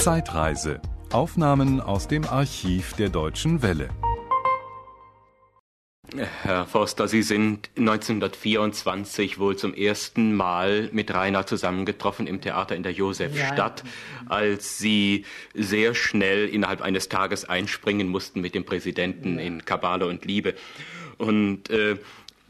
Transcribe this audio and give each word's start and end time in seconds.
Zeitreise. 0.00 0.80
Aufnahmen 1.12 1.78
aus 1.78 2.08
dem 2.08 2.24
Archiv 2.24 2.94
der 2.94 3.10
Deutschen 3.10 3.60
Welle. 3.60 3.90
Herr 6.42 6.64
Forster, 6.64 7.06
Sie 7.06 7.20
sind 7.22 7.68
1924 7.76 9.38
wohl 9.38 9.58
zum 9.58 9.74
ersten 9.74 10.34
Mal 10.34 10.88
mit 10.92 11.12
Rainer 11.12 11.44
zusammengetroffen 11.44 12.26
im 12.26 12.40
Theater 12.40 12.74
in 12.76 12.82
der 12.82 12.92
Josefstadt, 12.92 13.84
ja. 13.84 14.30
als 14.30 14.78
Sie 14.78 15.26
sehr 15.52 15.94
schnell 15.94 16.48
innerhalb 16.48 16.80
eines 16.80 17.10
Tages 17.10 17.46
einspringen 17.46 18.08
mussten 18.08 18.40
mit 18.40 18.54
dem 18.54 18.64
Präsidenten 18.64 19.38
ja. 19.38 19.44
in 19.44 19.66
Kabale 19.66 20.06
und 20.06 20.24
Liebe. 20.24 20.54
Und 21.18 21.68
äh, 21.68 21.98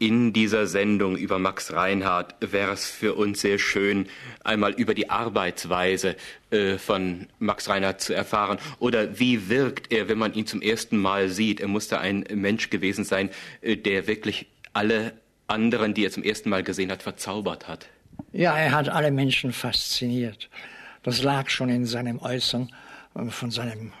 in 0.01 0.33
dieser 0.33 0.65
Sendung 0.65 1.15
über 1.15 1.37
Max 1.37 1.73
Reinhardt 1.73 2.33
wäre 2.39 2.71
es 2.71 2.89
für 2.89 3.13
uns 3.13 3.39
sehr 3.41 3.59
schön, 3.59 4.07
einmal 4.43 4.71
über 4.71 4.95
die 4.95 5.11
Arbeitsweise 5.11 6.15
äh, 6.49 6.79
von 6.79 7.27
Max 7.37 7.69
Reinhardt 7.69 8.01
zu 8.01 8.15
erfahren. 8.15 8.57
Oder 8.79 9.19
wie 9.19 9.47
wirkt 9.47 9.91
er, 9.91 10.09
wenn 10.09 10.17
man 10.17 10.33
ihn 10.33 10.47
zum 10.47 10.63
ersten 10.63 10.97
Mal 10.97 11.29
sieht? 11.29 11.59
Er 11.59 11.67
musste 11.67 11.99
ein 11.99 12.25
Mensch 12.33 12.71
gewesen 12.71 13.03
sein, 13.03 13.29
äh, 13.61 13.77
der 13.77 14.07
wirklich 14.07 14.47
alle 14.73 15.13
anderen, 15.45 15.93
die 15.93 16.03
er 16.03 16.09
zum 16.09 16.23
ersten 16.23 16.49
Mal 16.49 16.63
gesehen 16.63 16.91
hat, 16.91 17.03
verzaubert 17.03 17.67
hat. 17.67 17.87
Ja, 18.33 18.57
er 18.57 18.71
hat 18.71 18.89
alle 18.89 19.11
Menschen 19.11 19.53
fasziniert. 19.53 20.49
Das 21.03 21.21
lag 21.21 21.47
schon 21.51 21.69
in 21.69 21.85
seinem 21.85 22.17
Äußern, 22.17 22.73
äh, 23.13 23.25
von 23.25 23.51
seinem 23.51 23.93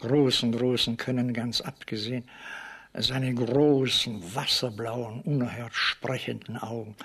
großen, 0.00 0.50
großen 0.50 0.96
Können 0.96 1.32
ganz 1.32 1.60
abgesehen 1.60 2.24
seine 3.00 3.34
großen, 3.34 4.34
wasserblauen, 4.34 5.20
unerhört 5.22 5.74
sprechenden 5.74 6.56
Augen 6.56 6.96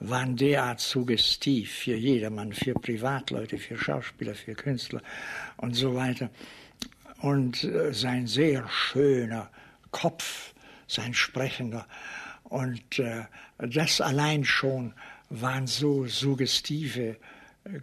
waren 0.00 0.36
derart 0.36 0.80
suggestiv 0.80 1.72
für 1.72 1.94
jedermann, 1.94 2.52
für 2.52 2.74
Privatleute, 2.74 3.58
für 3.58 3.76
Schauspieler, 3.76 4.34
für 4.34 4.54
Künstler 4.54 5.00
und 5.58 5.74
so 5.74 5.94
weiter. 5.94 6.30
Und 7.20 7.62
äh, 7.64 7.92
sein 7.92 8.26
sehr 8.26 8.68
schöner 8.68 9.48
Kopf, 9.92 10.54
sein 10.88 11.14
sprechender. 11.14 11.86
Und 12.44 12.98
äh, 12.98 13.24
das 13.58 14.00
allein 14.00 14.44
schon 14.44 14.92
waren 15.30 15.66
so 15.66 16.06
suggestive 16.06 17.16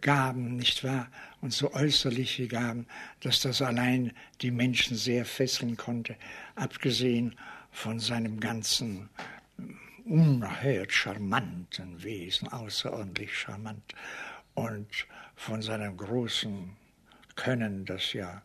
Gaben, 0.01 0.57
nicht 0.57 0.83
wahr? 0.83 1.07
Und 1.41 1.53
so 1.53 1.73
äußerliche 1.73 2.47
Gaben, 2.47 2.85
dass 3.21 3.39
das 3.39 3.61
allein 3.61 4.11
die 4.41 4.51
Menschen 4.51 4.97
sehr 4.97 5.23
fesseln 5.23 5.77
konnte, 5.77 6.17
abgesehen 6.55 7.35
von 7.71 7.99
seinem 7.99 8.39
ganzen 8.39 9.09
unerhört 10.05 10.91
charmanten 10.91 12.03
Wesen, 12.03 12.47
außerordentlich 12.47 13.37
charmant, 13.37 13.93
und 14.55 14.87
von 15.35 15.61
seinem 15.61 15.95
großen 15.95 16.75
Können, 17.35 17.85
das 17.85 18.13
ja 18.13 18.41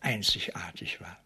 einzigartig 0.00 1.00
war. 1.00 1.18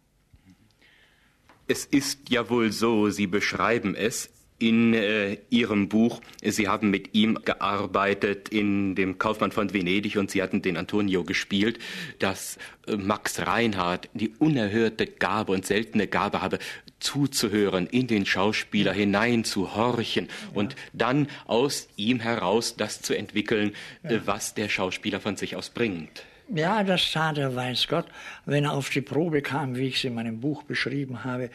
Es 1.66 1.84
ist 1.84 2.30
ja 2.30 2.48
wohl 2.48 2.72
so, 2.72 3.10
Sie 3.10 3.26
beschreiben 3.26 3.94
es, 3.94 4.30
in 4.60 4.94
äh, 4.94 5.38
Ihrem 5.48 5.88
Buch. 5.88 6.20
Sie 6.42 6.68
haben 6.68 6.90
mit 6.90 7.14
ihm 7.14 7.38
gearbeitet 7.44 8.50
in 8.50 8.94
dem 8.94 9.18
Kaufmann 9.18 9.52
von 9.52 9.72
Venedig 9.72 10.16
und 10.16 10.30
Sie 10.30 10.42
hatten 10.42 10.62
den 10.62 10.76
Antonio 10.76 11.24
gespielt, 11.24 11.78
dass 12.18 12.58
äh, 12.86 12.96
Max 12.96 13.40
Reinhardt 13.40 14.08
die 14.12 14.28
unerhörte 14.38 15.06
Gabe 15.06 15.52
und 15.52 15.66
seltene 15.66 16.06
Gabe 16.06 16.42
habe, 16.42 16.58
zuzuhören, 17.00 17.86
in 17.86 18.06
den 18.06 18.26
Schauspieler 18.26 18.92
hineinzuhorchen 18.92 20.26
ja. 20.26 20.30
und 20.54 20.76
dann 20.92 21.28
aus 21.46 21.88
ihm 21.96 22.20
heraus 22.20 22.76
das 22.76 23.02
zu 23.02 23.16
entwickeln, 23.16 23.72
ja. 24.02 24.20
was 24.26 24.54
der 24.54 24.68
Schauspieler 24.68 25.20
von 25.20 25.36
sich 25.36 25.56
aus 25.56 25.70
bringt. 25.70 26.24
Ja, 26.52 26.82
das 26.82 27.12
tat 27.12 27.38
er, 27.38 27.54
weiß 27.54 27.86
Gott. 27.86 28.06
Wenn 28.44 28.64
er 28.64 28.72
auf 28.72 28.90
die 28.90 29.00
Probe 29.00 29.40
kam, 29.40 29.76
wie 29.76 29.86
ich 29.86 29.96
es 29.96 30.04
in 30.04 30.14
meinem 30.14 30.40
Buch 30.40 30.64
beschrieben 30.64 31.22
habe, 31.22 31.50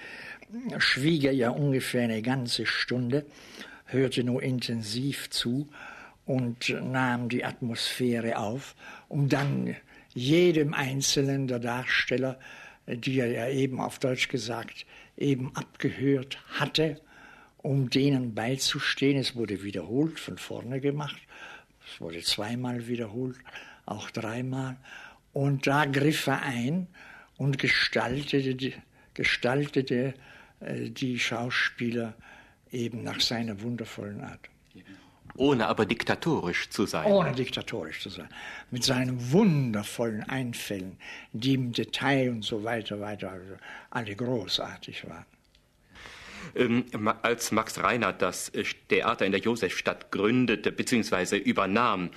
schwieg 0.78 1.26
er 1.26 1.34
ja 1.34 1.50
ungefähr 1.50 2.04
eine 2.04 2.22
ganze 2.22 2.66
Stunde, 2.66 3.26
hörte 3.86 4.23
nur 4.23 4.42
intensiv 4.42 5.30
zu 5.30 5.67
und 6.26 6.70
nahm 6.82 7.28
die 7.28 7.44
Atmosphäre 7.44 8.38
auf, 8.38 8.76
um 9.10 9.28
dann 9.28 9.76
jedem 10.14 10.73
einzelnen 10.73 11.48
der 11.48 11.60
Darsteller, 11.60 12.39
die 12.88 13.20
er 13.20 13.28
ja 13.28 13.50
eben 13.50 13.82
auf 13.82 14.00
Deutsch 14.00 14.30
gesagt 14.30 14.86
eben 15.17 15.55
abgehört 15.55 16.39
hatte, 16.59 17.02
um 17.58 17.89
denen 17.89 18.36
beizustehen. 18.36 19.17
Es 19.17 19.36
wurde 19.36 19.64
wiederholt, 19.64 20.20
von 20.20 20.37
vorne 20.37 20.81
gemacht. 20.81 21.21
Es 21.87 22.02
wurde 22.02 22.21
zweimal 22.21 22.87
wiederholt, 22.87 23.37
auch 23.86 24.09
dreimal. 24.11 24.77
Und 25.33 25.67
da 25.67 25.86
griff 25.86 26.27
er 26.27 26.42
ein 26.42 26.87
und 27.37 27.58
gestaltete, 27.58 28.73
gestaltete 29.14 30.14
äh, 30.59 30.89
die 30.89 31.20
Schauspieler 31.20 32.15
eben 32.71 33.04
nach 33.04 33.20
seiner 33.20 33.61
wundervollen 33.61 34.21
Art. 34.21 34.49
Ohne 35.38 35.68
aber 35.68 35.86
diktatorisch 35.86 36.70
zu 36.70 36.86
sein. 36.86 37.06
Ohne 37.06 37.34
diktatorisch 37.34 38.02
zu 38.02 38.10
sein. 38.10 38.30
Mit 38.72 38.84
seinen 38.84 39.32
wundervollen 39.32 40.23
Einfällen, 40.23 40.98
die 41.34 41.56
im 41.56 41.73
Detail 41.73 42.30
und 42.30 42.44
so 42.44 42.64
weiter, 42.64 43.00
weiter, 43.02 43.32
also 43.32 43.56
alle 43.90 44.16
großartig 44.16 45.08
waren. 45.10 45.26
Ähm, 46.56 46.86
als 47.22 47.52
Max 47.52 47.82
Reinhardt 47.82 48.22
das 48.22 48.50
äh, 48.50 48.64
Theater 48.88 49.26
in 49.26 49.32
der 49.32 49.42
Josefstadt 49.42 50.12
gründete 50.12 50.72
bzw. 50.72 51.38
übernahm, 51.38 52.12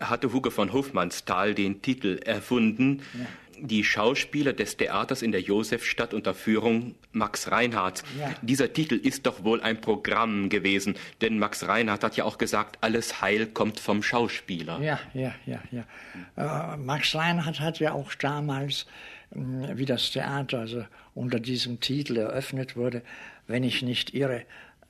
hatte 0.00 0.32
Hugo 0.32 0.50
von 0.50 0.72
Hofmannsthal 0.72 1.54
den 1.54 1.80
Titel 1.82 2.18
erfunden, 2.24 3.02
ja 3.14 3.26
die 3.62 3.84
Schauspieler 3.84 4.52
des 4.52 4.76
Theaters 4.76 5.22
in 5.22 5.32
der 5.32 5.40
Josefstadt 5.40 6.14
unter 6.14 6.34
Führung 6.34 6.94
Max 7.12 7.50
Reinhardt. 7.50 8.02
Ja. 8.18 8.34
Dieser 8.42 8.72
Titel 8.72 8.94
ist 8.94 9.26
doch 9.26 9.44
wohl 9.44 9.60
ein 9.60 9.80
Programm 9.80 10.48
gewesen, 10.48 10.94
denn 11.20 11.38
Max 11.38 11.66
Reinhardt 11.66 12.04
hat 12.04 12.16
ja 12.16 12.24
auch 12.24 12.38
gesagt, 12.38 12.78
alles 12.80 13.20
Heil 13.20 13.46
kommt 13.46 13.80
vom 13.80 14.02
Schauspieler. 14.02 14.80
Ja, 14.80 15.00
ja, 15.14 15.34
ja, 15.46 15.60
ja. 15.70 16.74
Äh, 16.74 16.76
Max 16.76 17.14
Reinhardt 17.14 17.60
hat 17.60 17.78
ja 17.80 17.92
auch 17.92 18.14
damals, 18.14 18.86
äh, 19.32 19.38
wie 19.76 19.86
das 19.86 20.10
Theater 20.10 20.60
also 20.60 20.84
unter 21.14 21.40
diesem 21.40 21.80
Titel 21.80 22.16
eröffnet 22.16 22.76
wurde, 22.76 23.02
wenn 23.46 23.64
ich 23.64 23.82
nicht 23.82 24.14
irre, 24.14 24.44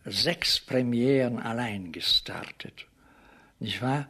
sechs 0.04 0.60
Premieren 0.60 1.38
allein 1.38 1.92
gestartet. 1.92 2.86
Nicht 3.58 3.82
wahr? 3.82 4.08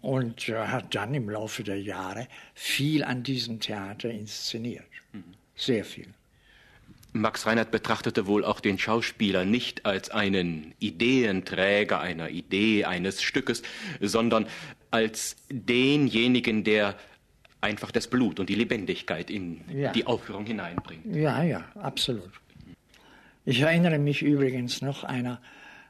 Und 0.00 0.40
hat 0.48 0.94
dann 0.94 1.14
im 1.14 1.30
Laufe 1.30 1.62
der 1.62 1.80
Jahre 1.80 2.28
viel 2.54 3.04
an 3.04 3.22
diesem 3.22 3.60
Theater 3.60 4.10
inszeniert. 4.10 4.84
Sehr 5.54 5.84
viel. 5.84 6.08
Max 7.12 7.46
Reinhardt 7.46 7.70
betrachtete 7.70 8.26
wohl 8.26 8.44
auch 8.44 8.60
den 8.60 8.78
Schauspieler 8.78 9.44
nicht 9.44 9.84
als 9.84 10.10
einen 10.10 10.74
Ideenträger 10.78 12.00
einer 12.00 12.30
Idee, 12.30 12.86
eines 12.86 13.22
Stückes, 13.22 13.62
sondern 14.00 14.46
als 14.90 15.36
denjenigen, 15.50 16.64
der 16.64 16.96
einfach 17.60 17.90
das 17.90 18.08
Blut 18.08 18.40
und 18.40 18.48
die 18.48 18.54
Lebendigkeit 18.54 19.30
in 19.30 19.60
ja. 19.68 19.92
die 19.92 20.06
Aufführung 20.06 20.46
hineinbringt. 20.46 21.04
Ja, 21.14 21.42
ja, 21.42 21.64
absolut. 21.74 22.30
Ich 23.44 23.60
erinnere 23.60 23.98
mich 23.98 24.22
übrigens 24.22 24.82
noch 24.82 25.04
einer 25.04 25.40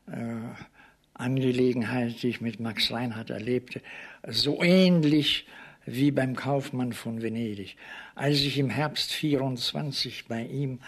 äh, 0.07 0.13
Angelegenheit, 1.15 2.23
die 2.23 2.29
ich 2.29 2.41
mit 2.41 2.61
Max 2.61 2.91
Reinhardt 2.91 3.31
erlebte, 3.31 3.81
so 4.27 4.63
ähnlich 4.63 5.47
wie 5.85 6.11
beim 6.11 6.37
Kaufmann 6.37 6.93
von 6.93 7.23
Venedig. 7.23 7.77
Als 8.15 8.41
ich 8.41 8.59
im 8.59 8.71
Herbst 8.71 9.13
24 9.13 10.27
bei 10.27 10.45
ihm 10.45 10.81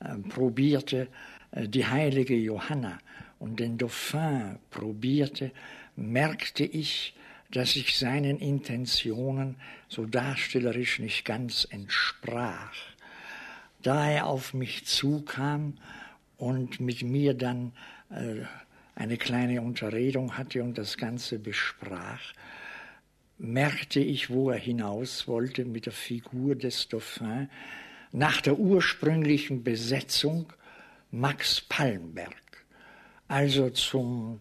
äh, 0.00 0.16
probierte, 0.28 1.08
äh, 1.52 1.68
die 1.68 1.86
heilige 1.86 2.36
Johanna 2.36 2.98
und 3.38 3.60
den 3.60 3.78
Dauphin 3.78 4.58
probierte, 4.70 5.52
merkte 5.96 6.64
ich, 6.64 7.14
dass 7.50 7.76
ich 7.76 7.98
seinen 7.98 8.38
Intentionen 8.38 9.56
so 9.88 10.06
darstellerisch 10.06 10.98
nicht 10.98 11.24
ganz 11.24 11.66
entsprach. 11.70 12.74
Da 13.82 14.10
er 14.10 14.26
auf 14.26 14.54
mich 14.54 14.86
zukam 14.86 15.74
und 16.38 16.80
mit 16.80 17.02
mir 17.02 17.34
dann 17.34 17.72
äh, 18.10 18.44
eine 18.94 19.16
kleine 19.16 19.62
Unterredung 19.62 20.36
hatte 20.36 20.62
und 20.62 20.78
das 20.78 20.96
Ganze 20.96 21.38
besprach, 21.38 22.32
merkte 23.38 24.00
ich, 24.00 24.30
wo 24.30 24.50
er 24.50 24.58
hinaus 24.58 25.26
wollte 25.26 25.64
mit 25.64 25.86
der 25.86 25.92
Figur 25.92 26.54
des 26.54 26.88
Dauphin. 26.88 27.48
Nach 28.12 28.40
der 28.40 28.58
ursprünglichen 28.58 29.64
Besetzung 29.64 30.52
Max 31.10 31.60
Palmberg, 31.60 32.64
also 33.28 33.70
zum 33.70 34.40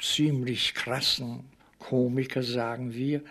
ziemlich 0.00 0.74
krassen 0.74 1.44
Komiker, 1.78 2.42
sagen 2.42 2.94
wir. 2.94 3.22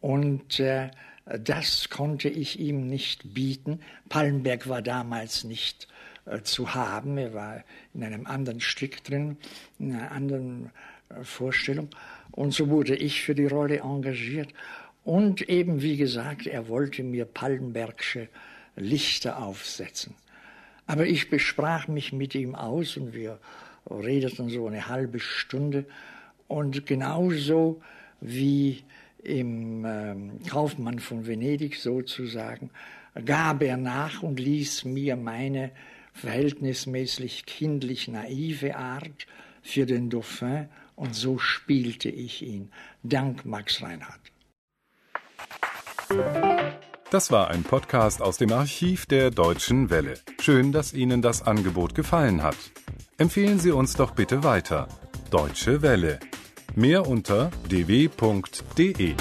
Und 0.00 0.58
äh, 0.60 0.90
das 1.38 1.88
konnte 1.88 2.28
ich 2.28 2.58
ihm 2.58 2.86
nicht 2.88 3.34
bieten. 3.34 3.80
Palmberg 4.08 4.68
war 4.68 4.82
damals 4.82 5.44
nicht 5.44 5.84
äh, 5.84 6.09
zu 6.38 6.74
haben. 6.74 7.18
Er 7.18 7.34
war 7.34 7.64
in 7.94 8.04
einem 8.04 8.26
anderen 8.26 8.60
Stück 8.60 9.02
drin, 9.04 9.36
in 9.78 9.94
einer 9.94 10.12
anderen 10.12 10.70
äh, 11.08 11.24
Vorstellung. 11.24 11.88
Und 12.32 12.54
so 12.54 12.68
wurde 12.68 12.96
ich 12.96 13.22
für 13.22 13.34
die 13.34 13.46
Rolle 13.46 13.78
engagiert. 13.78 14.52
Und 15.04 15.48
eben, 15.48 15.82
wie 15.82 15.96
gesagt, 15.96 16.46
er 16.46 16.68
wollte 16.68 17.02
mir 17.02 17.24
Pallenbergsche 17.24 18.28
Lichter 18.76 19.42
aufsetzen. 19.42 20.14
Aber 20.86 21.06
ich 21.06 21.30
besprach 21.30 21.88
mich 21.88 22.12
mit 22.12 22.34
ihm 22.34 22.54
aus 22.54 22.96
und 22.96 23.14
wir 23.14 23.38
redeten 23.88 24.48
so 24.48 24.66
eine 24.66 24.88
halbe 24.88 25.20
Stunde. 25.20 25.86
Und 26.48 26.86
genauso 26.86 27.80
wie 28.20 28.82
im 29.22 29.84
äh, 29.84 30.14
Kaufmann 30.48 30.98
von 30.98 31.26
Venedig 31.26 31.76
sozusagen, 31.76 32.70
gab 33.24 33.62
er 33.62 33.76
nach 33.76 34.22
und 34.22 34.40
ließ 34.40 34.84
mir 34.84 35.16
meine 35.16 35.70
verhältnismäßig 36.12 37.46
kindlich 37.46 38.08
naive 38.08 38.76
Art 38.76 39.26
für 39.62 39.86
den 39.86 40.10
Dauphin 40.10 40.68
und 40.96 41.14
so 41.14 41.38
spielte 41.38 42.08
ich 42.08 42.42
ihn. 42.42 42.70
Dank 43.02 43.44
Max 43.44 43.82
Reinhardt. 43.82 44.20
Das 47.10 47.32
war 47.32 47.48
ein 47.50 47.64
Podcast 47.64 48.22
aus 48.22 48.36
dem 48.36 48.52
Archiv 48.52 49.06
der 49.06 49.30
Deutschen 49.30 49.90
Welle. 49.90 50.14
Schön, 50.40 50.72
dass 50.72 50.92
Ihnen 50.92 51.22
das 51.22 51.42
Angebot 51.42 51.94
gefallen 51.94 52.42
hat. 52.42 52.56
Empfehlen 53.18 53.58
Sie 53.58 53.72
uns 53.72 53.94
doch 53.94 54.12
bitte 54.12 54.44
weiter. 54.44 54.88
Deutsche 55.30 55.82
Welle. 55.82 56.20
Mehr 56.76 57.06
unter 57.06 57.50
dw.de. 57.68 59.14